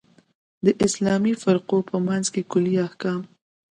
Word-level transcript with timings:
د 0.65 0.67
اسلامي 0.85 1.33
فرقو 1.43 1.77
په 1.89 1.97
منځ 2.07 2.25
کې 2.33 2.41
کُلي 2.51 2.73
احکام. 2.87 3.21